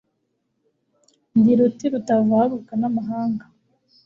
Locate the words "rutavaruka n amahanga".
1.93-3.45